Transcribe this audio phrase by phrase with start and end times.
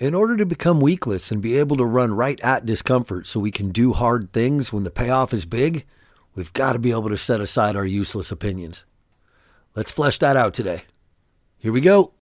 [0.00, 3.50] In order to become weakless and be able to run right at discomfort so we
[3.50, 5.84] can do hard things when the payoff is big,
[6.34, 8.86] we've got to be able to set aside our useless opinions.
[9.76, 10.84] Let's flesh that out today.
[11.58, 12.14] Here we go.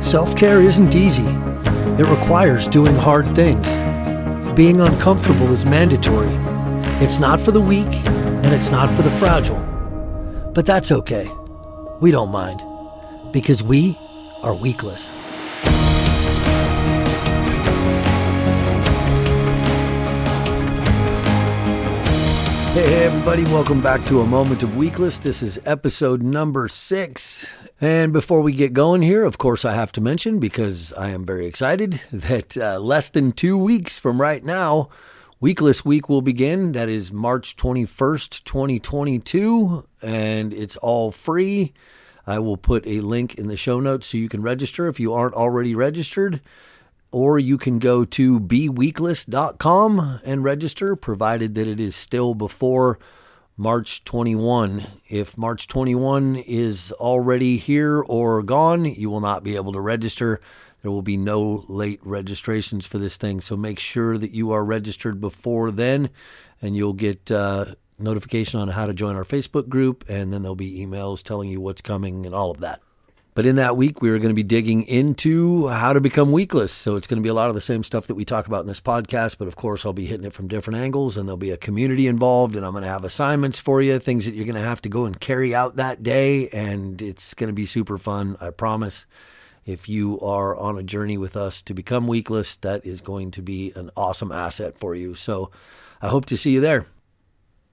[0.00, 3.66] Self care isn't easy, it requires doing hard things.
[4.54, 6.32] Being uncomfortable is mandatory.
[7.04, 9.64] It's not for the weak and it's not for the fragile.
[10.54, 11.28] But that's okay.
[12.00, 12.62] We don't mind
[13.32, 13.98] because we
[14.44, 15.12] are weakless.
[22.72, 25.20] Hey, everybody, welcome back to A Moment of Weakless.
[25.20, 27.52] This is episode number six.
[27.80, 31.26] And before we get going here, of course, I have to mention, because I am
[31.26, 34.88] very excited, that uh, less than two weeks from right now,
[35.42, 36.70] Weakless Week will begin.
[36.70, 41.72] That is March 21st, 2022, and it's all free.
[42.24, 45.12] I will put a link in the show notes so you can register if you
[45.12, 46.40] aren't already registered
[47.10, 52.98] or you can go to beweakless.com and register, provided that it is still before
[53.56, 54.86] March 21.
[55.08, 60.40] If March 21 is already here or gone, you will not be able to register.
[60.82, 63.40] There will be no late registrations for this thing.
[63.40, 66.10] So make sure that you are registered before then,
[66.62, 67.66] and you'll get uh,
[67.98, 71.60] notification on how to join our Facebook group, and then there'll be emails telling you
[71.60, 72.80] what's coming and all of that.
[73.34, 76.70] But in that week, we are going to be digging into how to become weakless.
[76.70, 78.62] So it's going to be a lot of the same stuff that we talk about
[78.62, 79.38] in this podcast.
[79.38, 82.08] But of course, I'll be hitting it from different angles and there'll be a community
[82.08, 82.56] involved.
[82.56, 84.88] And I'm going to have assignments for you, things that you're going to have to
[84.88, 86.48] go and carry out that day.
[86.48, 89.06] And it's going to be super fun, I promise.
[89.64, 93.42] If you are on a journey with us to become weakless, that is going to
[93.42, 95.14] be an awesome asset for you.
[95.14, 95.52] So
[96.02, 96.86] I hope to see you there.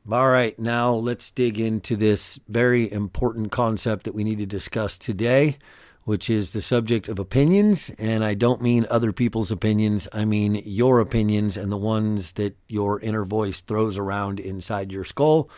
[0.10, 4.98] All right, now let's dig into this very important concept that we need to discuss
[4.98, 5.58] today,
[6.06, 7.90] which is the subject of opinions.
[8.00, 12.56] And I don't mean other people's opinions, I mean your opinions and the ones that
[12.70, 15.50] your inner voice throws around inside your skull,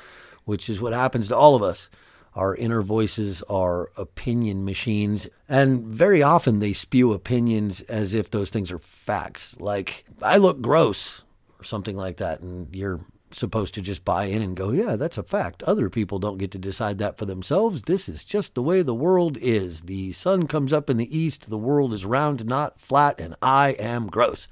[0.46, 1.88] which is what happens to all of us.
[2.34, 8.50] Our inner voices are opinion machines, and very often they spew opinions as if those
[8.50, 9.56] things are facts.
[9.60, 11.24] Like, I look gross,
[11.60, 13.02] or something like that, and you're
[13.32, 15.64] supposed to just buy in and go, yeah, that's a fact.
[15.64, 17.84] Other people don't get to decide that for themselves.
[17.84, 19.84] This is just the way the world is.
[19.84, 23.70] The sun comes up in the east, the world is round, not flat, and I
[23.72, 24.48] am gross.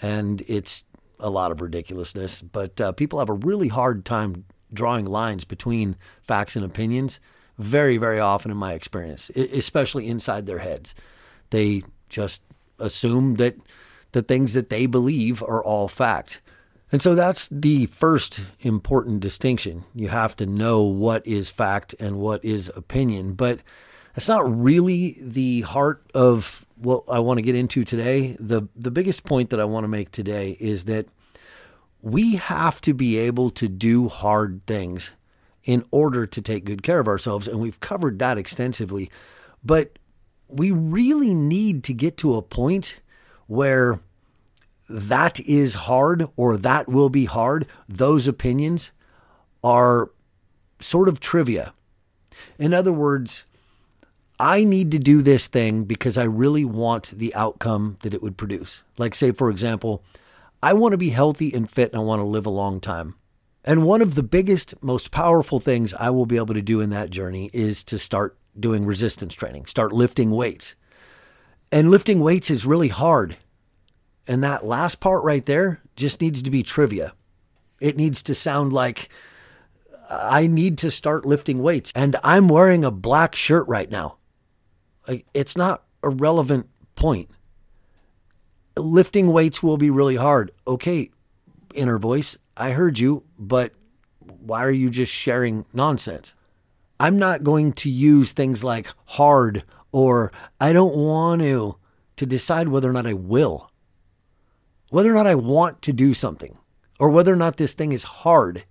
[0.00, 0.84] And it's
[1.18, 5.96] a lot of ridiculousness, but uh, people have a really hard time drawing lines between
[6.22, 7.20] facts and opinions,
[7.58, 10.94] very, very often in my experience, especially inside their heads.
[11.50, 12.42] They just
[12.78, 13.56] assume that
[14.12, 16.40] the things that they believe are all fact
[16.92, 19.84] and so that's the first important distinction.
[19.94, 23.32] You have to know what is fact and what is opinion.
[23.34, 23.60] But
[24.14, 28.36] that's not really the heart of what I want to get into today.
[28.38, 31.06] The, the biggest point that I want to make today is that
[32.02, 35.14] we have to be able to do hard things
[35.64, 37.48] in order to take good care of ourselves.
[37.48, 39.10] And we've covered that extensively.
[39.64, 39.98] But
[40.46, 43.00] we really need to get to a point
[43.48, 43.98] where
[44.88, 48.92] that is hard or that will be hard, those opinions
[49.64, 50.10] are
[50.80, 51.72] sort of trivia.
[52.58, 53.44] In other words,
[54.38, 58.36] I need to do this thing because I really want the outcome that it would
[58.36, 58.84] produce.
[58.98, 60.04] Like, say, for example,
[60.62, 63.14] I want to be healthy and fit and I want to live a long time.
[63.64, 66.90] And one of the biggest, most powerful things I will be able to do in
[66.90, 70.76] that journey is to start doing resistance training, start lifting weights.
[71.72, 73.36] And lifting weights is really hard.
[74.26, 77.12] And that last part right there just needs to be trivia.
[77.80, 79.08] It needs to sound like
[80.10, 84.16] I need to start lifting weights and I'm wearing a black shirt right now.
[85.34, 87.30] It's not a relevant point.
[88.76, 90.52] Lifting weights will be really hard.
[90.66, 91.10] Okay,
[91.74, 93.72] inner voice, I heard you, but
[94.20, 96.34] why are you just sharing nonsense?
[96.98, 101.76] I'm not going to use things like hard or I don't want to
[102.16, 103.70] to decide whether or not I will.
[104.90, 106.56] Whether or not I want to do something
[106.98, 108.64] or whether or not this thing is hard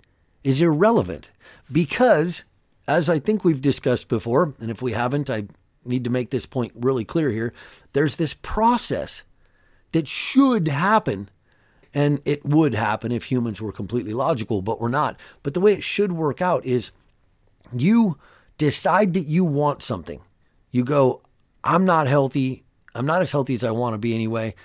[0.44, 1.32] is irrelevant
[1.72, 2.46] because,
[2.88, 5.46] as I think we've discussed before, and if we haven't, I
[5.84, 7.54] need to make this point really clear here.
[7.94, 9.24] There's this process
[9.92, 11.30] that should happen,
[11.94, 15.20] and it would happen if humans were completely logical, but we're not.
[15.44, 16.92] But the way it should work out is
[17.76, 18.18] you
[18.58, 20.22] decide that you want something.
[20.72, 21.22] You go,
[21.64, 22.64] I'm not healthy.
[22.94, 24.56] I'm not as healthy as I want to be anyway.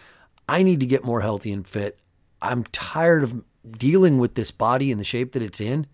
[0.51, 2.01] I need to get more healthy and fit.
[2.43, 5.87] I'm tired of dealing with this body in the shape that it's in.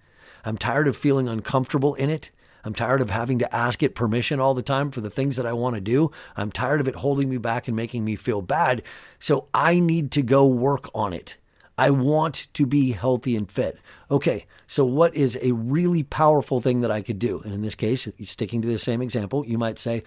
[0.47, 2.31] I'm tired of feeling uncomfortable in it.
[2.65, 5.45] I'm tired of having to ask it permission all the time for the things that
[5.45, 6.11] I want to do.
[6.39, 8.83] I'm tired of it holding me back and making me feel bad.
[9.19, 11.37] So I need to go work on it.
[11.77, 13.79] I want to be healthy and fit.
[14.11, 17.43] Okay, so what is a really powerful thing that I could do?
[17.45, 20.03] And in this case, sticking to the same example, you might say,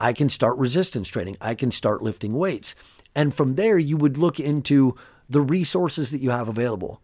[0.00, 1.36] I can start resistance training.
[1.40, 2.74] I can start lifting weights.
[3.14, 4.96] And from there, you would look into
[5.28, 7.00] the resources that you have available.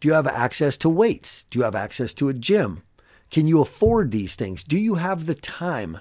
[0.00, 1.44] Do you have access to weights?
[1.50, 2.82] Do you have access to a gym?
[3.30, 4.64] Can you afford these things?
[4.64, 5.98] Do you have the time?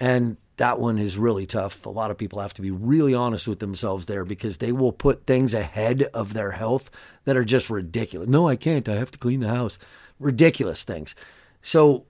[0.00, 1.86] And that one is really tough.
[1.86, 4.92] A lot of people have to be really honest with themselves there because they will
[4.92, 6.90] put things ahead of their health
[7.24, 8.28] that are just ridiculous.
[8.28, 8.88] No, I can't.
[8.88, 9.78] I have to clean the house.
[10.18, 11.14] Ridiculous things.
[11.62, 12.06] So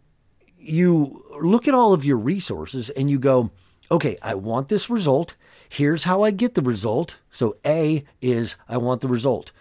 [0.57, 3.51] you look at all of your resources and you go,
[3.91, 5.35] okay, I want this result.
[5.69, 7.19] Here's how I get the result.
[7.31, 9.53] So A is I want the result.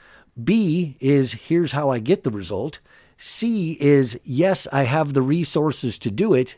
[0.41, 2.79] B is here's how I get the result.
[3.17, 6.55] C is yes, I have the resources to do it.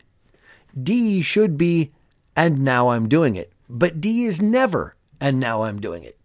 [0.80, 1.90] D should be
[2.36, 3.52] and now I'm doing it.
[3.68, 6.18] But D is never and now I'm doing it.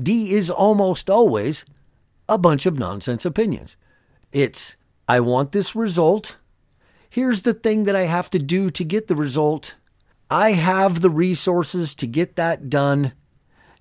[0.00, 1.64] D is almost always
[2.28, 3.76] a bunch of nonsense opinions.
[4.32, 4.76] It's
[5.08, 6.36] I want this result.
[7.08, 9.74] Here's the thing that I have to do to get the result.
[10.30, 13.12] I have the resources to get that done.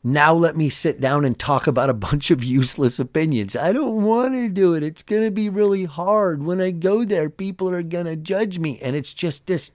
[0.03, 3.55] Now let me sit down and talk about a bunch of useless opinions.
[3.55, 4.81] I don't want to do it.
[4.81, 6.41] It's going to be really hard.
[6.41, 8.79] When I go there, people are going to judge me.
[8.79, 9.73] And it's just this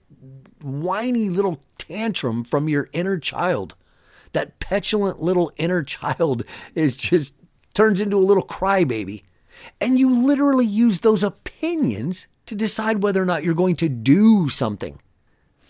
[0.61, 3.75] whiny little tantrum from your inner child.
[4.33, 6.43] That petulant little inner child
[6.73, 7.35] is just
[7.73, 9.23] turns into a little crybaby.
[9.79, 14.49] And you literally use those opinions to decide whether or not you're going to do
[14.49, 14.99] something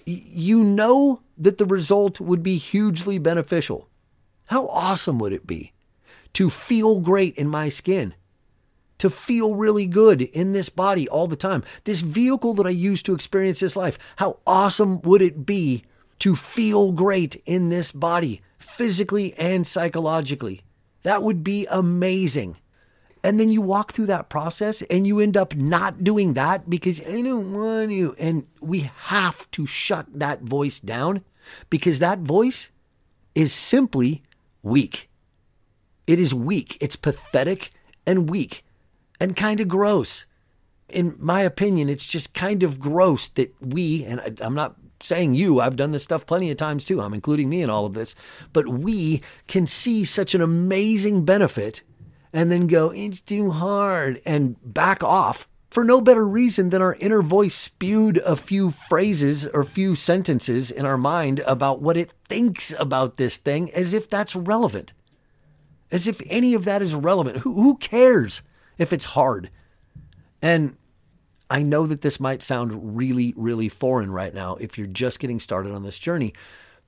[0.05, 3.89] you know that the result would be hugely beneficial.
[4.47, 5.73] How awesome would it be
[6.33, 8.13] to feel great in my skin?
[8.99, 11.63] To feel really good in this body all the time.
[11.83, 13.97] This vehicle that I use to experience this life.
[14.17, 15.83] How awesome would it be
[16.19, 20.61] to feel great in this body, physically and psychologically?
[21.03, 22.57] That would be amazing.
[23.25, 27.01] And then you walk through that process and you end up not doing that because
[27.09, 28.15] I don't want to.
[28.19, 31.23] And we have to shut that voice down
[31.71, 32.69] because that voice
[33.33, 34.21] is simply
[34.61, 35.09] weak.
[36.05, 36.77] It is weak.
[36.79, 37.71] It's pathetic
[38.05, 38.63] and weak
[39.19, 40.27] and kind of gross.
[40.87, 45.59] In my opinion, it's just kind of gross that we, and I'm not saying you,
[45.59, 48.13] I've done this stuff plenty of times too, I'm including me in all of this,
[48.53, 51.81] but we can see such an amazing benefit
[52.35, 56.95] and then go, it's too hard, and back off for no better reason than our
[56.99, 62.11] inner voice spewed a few phrases or few sentences in our mind about what it
[62.27, 64.91] thinks about this thing as if that's relevant.
[65.91, 67.37] As if any of that is relevant.
[67.37, 68.41] Who, who cares
[68.77, 69.49] if it's hard?
[70.41, 70.75] And
[71.49, 75.39] I know that this might sound really, really foreign right now if you're just getting
[75.39, 76.33] started on this journey,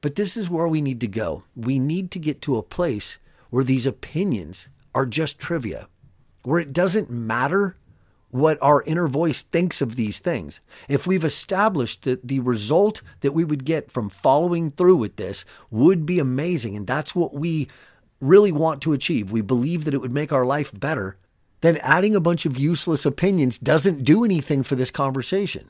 [0.02, 1.44] but this is where we need to go.
[1.56, 3.18] We need to get to a place
[3.50, 4.68] where these opinions
[4.98, 5.88] are just trivia,
[6.42, 7.78] where it doesn't matter
[8.32, 10.60] what our inner voice thinks of these things.
[10.90, 15.46] If we've established that the result that we would get from following through with this
[15.70, 17.68] would be amazing, and that's what we
[18.20, 21.16] really want to achieve, we believe that it would make our life better,
[21.62, 25.70] then adding a bunch of useless opinions doesn't do anything for this conversation.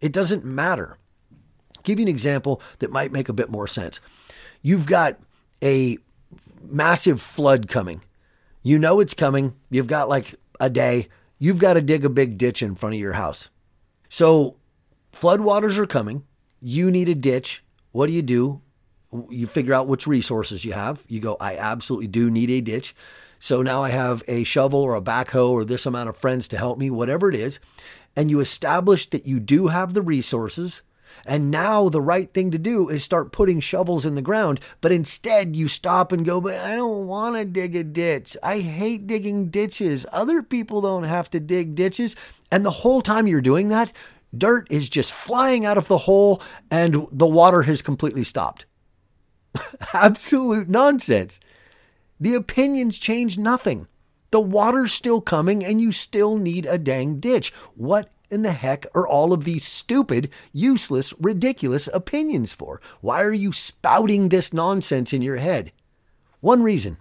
[0.00, 0.96] It doesn't matter.
[1.76, 4.00] I'll give you an example that might make a bit more sense.
[4.62, 5.18] You've got
[5.62, 5.98] a
[6.62, 8.00] massive flood coming
[8.62, 9.54] you know it's coming.
[9.70, 11.08] You've got like a day.
[11.38, 13.50] You've got to dig a big ditch in front of your house.
[14.08, 14.56] So
[15.12, 16.24] floodwaters are coming.
[16.60, 17.62] You need a ditch.
[17.92, 18.60] What do you do?
[19.30, 21.02] You figure out which resources you have.
[21.08, 22.94] You go, I absolutely do need a ditch.
[23.38, 26.58] So now I have a shovel or a backhoe or this amount of friends to
[26.58, 27.60] help me, whatever it is.
[28.16, 30.82] And you establish that you do have the resources
[31.26, 34.60] and now the right thing to do is start putting shovels in the ground.
[34.80, 38.36] But instead, you stop and go, But I don't want to dig a ditch.
[38.42, 40.06] I hate digging ditches.
[40.12, 42.16] Other people don't have to dig ditches.
[42.50, 43.92] And the whole time you're doing that,
[44.36, 48.66] dirt is just flying out of the hole and the water has completely stopped.
[49.92, 51.40] Absolute nonsense.
[52.20, 53.86] The opinions change nothing.
[54.30, 57.52] The water's still coming and you still need a dang ditch.
[57.74, 62.80] What in the heck are all of these stupid, useless, ridiculous opinions for?
[63.00, 65.72] Why are you spouting this nonsense in your head?
[66.40, 66.98] One reason.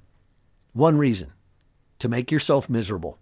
[0.73, 1.33] One reason.
[1.99, 3.19] To make yourself miserable.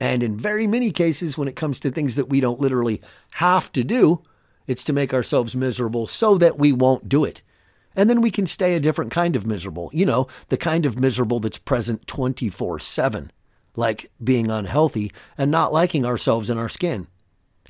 [0.00, 3.00] And in very many cases, when it comes to things that we don't literally
[3.32, 4.22] have to do,
[4.66, 7.42] it's to make ourselves miserable so that we won't do it.
[7.94, 10.98] And then we can stay a different kind of miserable, you know, the kind of
[10.98, 13.30] miserable that's present 24 7
[13.76, 17.06] like being unhealthy and not liking ourselves in our skin.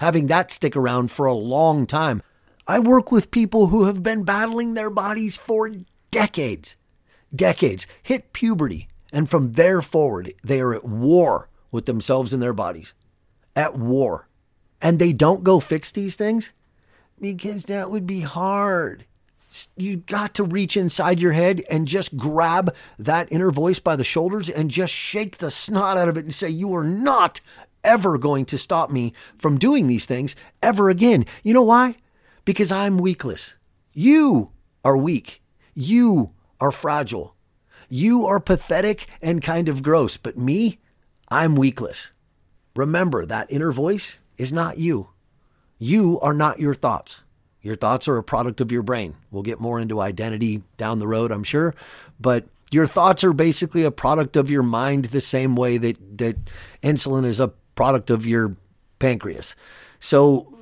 [0.00, 2.22] having that stick around for a long time.
[2.66, 5.70] I work with people who have been battling their bodies for
[6.10, 6.76] decades,
[7.34, 12.52] decades, hit puberty, and from there forward, they are at war with themselves and their
[12.52, 12.94] bodies.
[13.54, 14.28] At war.
[14.80, 16.52] And they don't go fix these things
[17.20, 19.04] because that would be hard.
[19.76, 24.04] You got to reach inside your head and just grab that inner voice by the
[24.04, 27.40] shoulders and just shake the snot out of it and say, You are not
[27.84, 31.26] ever going to stop me from doing these things ever again.
[31.42, 31.96] You know why?
[32.44, 33.54] Because I'm weakless.
[33.92, 34.52] You
[34.84, 35.42] are weak.
[35.74, 37.34] You are fragile.
[37.88, 40.78] You are pathetic and kind of gross, but me,
[41.28, 42.12] I'm weakless.
[42.74, 45.10] Remember, that inner voice is not you.
[45.78, 47.21] You are not your thoughts.
[47.62, 49.14] Your thoughts are a product of your brain.
[49.30, 51.74] We'll get more into identity down the road, I'm sure,
[52.20, 56.36] but your thoughts are basically a product of your mind the same way that that
[56.82, 58.56] insulin is a product of your
[58.98, 59.54] pancreas.
[60.00, 60.52] So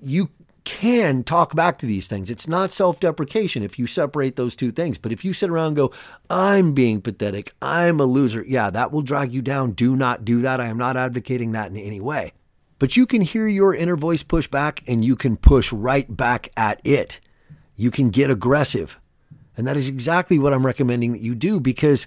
[0.00, 0.30] you
[0.64, 2.30] can talk back to these things.
[2.30, 4.98] It's not self deprecation if you separate those two things.
[4.98, 5.92] But if you sit around and go,
[6.28, 9.72] I'm being pathetic, I'm a loser, yeah, that will drag you down.
[9.72, 10.60] Do not do that.
[10.60, 12.32] I am not advocating that in any way.
[12.78, 16.48] But you can hear your inner voice push back and you can push right back
[16.56, 17.20] at it.
[17.76, 18.98] You can get aggressive.
[19.56, 22.06] And that is exactly what I'm recommending that you do because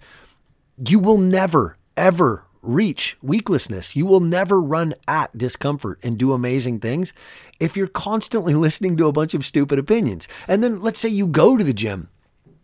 [0.77, 3.95] you will never, ever reach weaklessness.
[3.95, 7.13] You will never run at discomfort and do amazing things
[7.59, 10.27] if you're constantly listening to a bunch of stupid opinions.
[10.47, 12.09] And then let's say you go to the gym.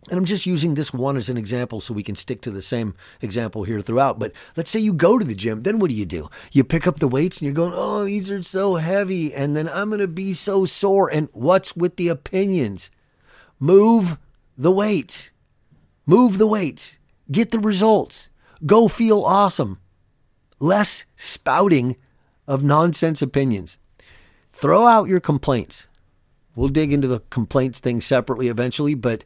[0.10, 2.62] And I'm just using this one as an example so we can stick to the
[2.62, 4.20] same example here throughout.
[4.20, 6.30] But let's say you go to the gym, then what do you do?
[6.52, 9.34] You pick up the weights and you're going, oh, these are so heavy.
[9.34, 11.10] And then I'm going to be so sore.
[11.10, 12.90] And what's with the opinions?
[13.60, 14.18] Move
[14.58, 15.32] the weights.
[16.06, 17.00] Move the weights.
[17.30, 18.30] Get the results.
[18.66, 19.80] Go feel awesome
[20.60, 21.96] less spouting
[22.48, 23.78] of nonsense opinions.
[24.52, 25.88] Throw out your complaints.
[26.56, 29.24] We'll dig into the complaints thing separately eventually, but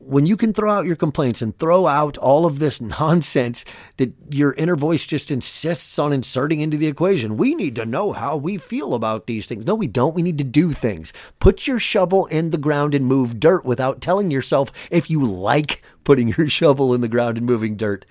[0.00, 3.64] when you can throw out your complaints and throw out all of this nonsense
[3.98, 8.12] that your inner voice just insists on inserting into the equation, we need to know
[8.12, 9.66] how we feel about these things.
[9.66, 10.14] No, we don't.
[10.14, 11.12] We need to do things.
[11.38, 15.82] Put your shovel in the ground and move dirt without telling yourself if you like
[16.02, 18.04] putting your shovel in the ground and moving dirt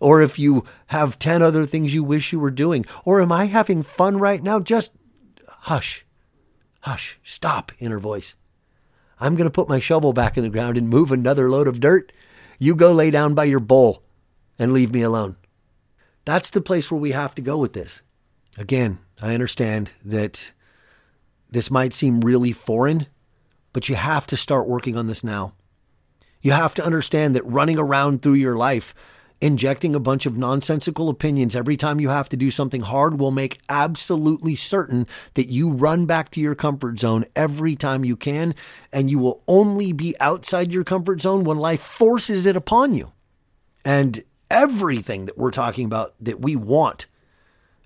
[0.00, 3.46] or if you have 10 other things you wish you were doing, or am I
[3.46, 4.60] having fun right now?
[4.60, 4.92] Just
[5.48, 6.04] hush,
[6.80, 8.36] hush, stop, inner voice.
[9.18, 11.80] I'm going to put my shovel back in the ground and move another load of
[11.80, 12.12] dirt.
[12.58, 14.02] You go lay down by your bowl
[14.58, 15.36] and leave me alone.
[16.24, 18.02] That's the place where we have to go with this.
[18.58, 20.52] Again, I understand that
[21.50, 23.06] this might seem really foreign,
[23.72, 25.54] but you have to start working on this now.
[26.42, 28.94] You have to understand that running around through your life
[29.42, 33.30] Injecting a bunch of nonsensical opinions every time you have to do something hard will
[33.30, 38.54] make absolutely certain that you run back to your comfort zone every time you can,
[38.94, 43.12] and you will only be outside your comfort zone when life forces it upon you.
[43.84, 47.06] And everything that we're talking about that we want,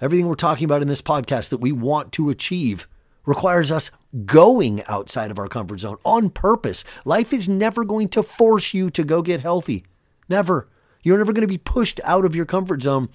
[0.00, 2.86] everything we're talking about in this podcast that we want to achieve,
[3.26, 3.90] requires us
[4.24, 6.84] going outside of our comfort zone on purpose.
[7.04, 9.84] Life is never going to force you to go get healthy.
[10.28, 10.68] Never.
[11.02, 13.08] You're never going to be pushed out of your comfort zone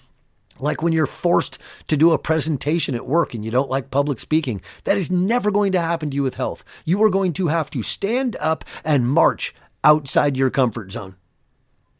[0.59, 4.19] like when you're forced to do a presentation at work and you don't like public
[4.19, 4.61] speaking.
[4.85, 6.63] That is never going to happen to you with health.
[6.85, 11.15] You are going to have to stand up and march outside your comfort zone.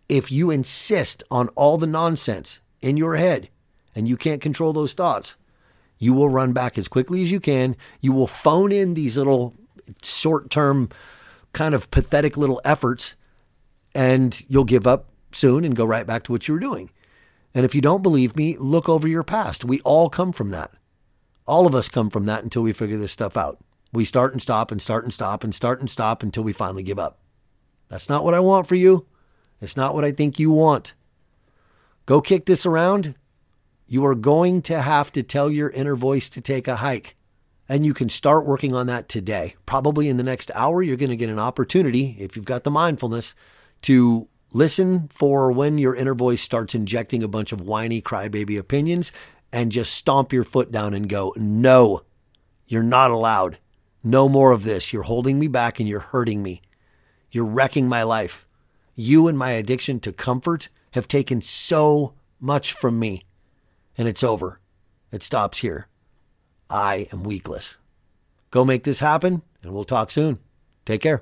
[0.08, 3.50] If you insist on all the nonsense in your head
[3.94, 5.36] and you can't control those thoughts,
[5.98, 7.76] you will run back as quickly as you can.
[8.02, 9.56] You will phone in these little
[10.04, 10.90] short term,
[11.54, 13.16] kind of pathetic little efforts,
[13.94, 16.90] and you'll give up soon and go right back to what you were doing.
[17.54, 19.64] And if you don't believe me, look over your past.
[19.64, 20.72] We all come from that.
[21.48, 23.60] All of us come from that until we figure this stuff out.
[23.94, 26.84] We start and stop and start and stop and start and stop until we finally
[26.84, 27.20] give up.
[27.88, 29.06] That's not what I want for you.
[29.62, 30.94] It's not what I think you want.
[32.06, 33.16] Go kick this around.
[33.88, 37.16] You are going to have to tell your inner voice to take a hike.
[37.70, 39.56] And you can start working on that today.
[39.66, 42.72] Probably in the next hour, you're going to get an opportunity, if you've got the
[42.72, 43.34] mindfulness,
[43.84, 49.12] to Listen for when your inner voice starts injecting a bunch of whiny crybaby opinions
[49.52, 52.04] and just stomp your foot down and go, No,
[52.66, 53.58] you're not allowed.
[54.02, 54.94] No more of this.
[54.94, 56.62] You're holding me back and you're hurting me.
[57.30, 58.48] You're wrecking my life.
[58.96, 63.24] You and my addiction to comfort have taken so much from me.
[63.98, 64.62] And it's over.
[65.12, 65.90] It stops here.
[66.70, 67.76] I am weakless.
[68.52, 70.40] Go make this happen, and we'll talk soon.
[70.86, 71.14] Take care.